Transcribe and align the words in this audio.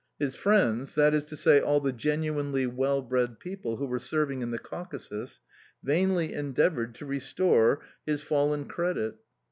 His 0.17 0.35
friends, 0.35 0.95
that 0.95 1.13
is 1.13 1.25
to 1.25 1.35
say 1.37 1.61
all 1.61 1.79
the 1.79 1.93
genuinely 1.93 2.65
well 2.65 3.03
bred 3.03 3.37
people 3.39 3.77
who 3.77 3.85
were 3.85 3.99
serving 3.99 4.41
in 4.41 4.49
the 4.49 4.57
Caucasus, 4.57 5.41
vainly 5.83 6.33
endeavoured 6.33 6.95
to 6.95 7.05
restore 7.05 7.81
his 8.03 8.23
fallen 8.23 8.65
credit. 8.65 9.17